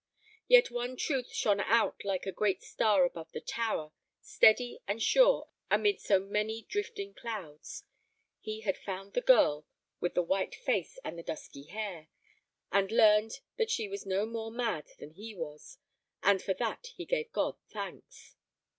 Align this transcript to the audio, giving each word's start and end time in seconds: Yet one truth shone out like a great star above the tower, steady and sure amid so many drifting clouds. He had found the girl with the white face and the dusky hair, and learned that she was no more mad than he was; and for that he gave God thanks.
Yet 0.47 0.71
one 0.71 0.97
truth 0.97 1.31
shone 1.31 1.59
out 1.59 2.03
like 2.03 2.25
a 2.25 2.31
great 2.31 2.63
star 2.63 3.03
above 3.05 3.31
the 3.33 3.39
tower, 3.39 3.91
steady 4.19 4.79
and 4.87 4.99
sure 4.99 5.47
amid 5.69 6.01
so 6.01 6.19
many 6.19 6.63
drifting 6.63 7.13
clouds. 7.13 7.83
He 8.39 8.61
had 8.61 8.79
found 8.79 9.13
the 9.13 9.21
girl 9.21 9.67
with 9.99 10.15
the 10.15 10.23
white 10.23 10.55
face 10.55 10.97
and 11.03 11.19
the 11.19 11.21
dusky 11.21 11.65
hair, 11.65 12.07
and 12.71 12.91
learned 12.91 13.41
that 13.57 13.69
she 13.69 13.87
was 13.87 14.07
no 14.07 14.25
more 14.25 14.49
mad 14.49 14.87
than 14.97 15.11
he 15.11 15.35
was; 15.35 15.77
and 16.23 16.41
for 16.41 16.55
that 16.55 16.87
he 16.95 17.05
gave 17.05 17.31
God 17.31 17.57
thanks. 17.69 18.35